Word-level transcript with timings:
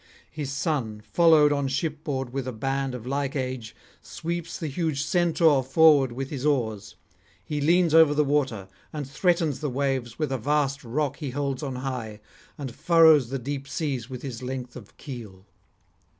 His 0.31 0.51
son, 0.51 1.03
followed 1.13 1.51
on 1.51 1.67
shipboard 1.67 2.33
with 2.33 2.47
a 2.47 2.51
band 2.51 2.95
of 2.95 3.05
like 3.05 3.35
age, 3.35 3.75
sweeps 4.01 4.57
the 4.57 4.65
huge 4.67 5.03
Centaur 5.03 5.63
forward 5.63 6.11
with 6.11 6.31
his 6.31 6.43
oars; 6.43 6.95
he 7.45 7.61
leans 7.61 7.93
over 7.93 8.15
the 8.15 8.23
water, 8.23 8.67
and 8.91 9.05
[196 9.05 9.57
227]threatens 9.59 9.59
the 9.59 9.69
waves 9.69 10.17
with 10.17 10.31
a 10.31 10.39
vast 10.39 10.83
rock 10.83 11.17
he 11.17 11.29
holds 11.29 11.61
on 11.61 11.75
high, 11.75 12.19
and 12.57 12.73
furrows 12.73 13.29
the 13.29 13.37
deep 13.37 13.67
seas 13.67 14.09
with 14.09 14.23
his 14.23 14.41
length 14.41 14.75
of 14.75 14.97
keel. 14.97 15.45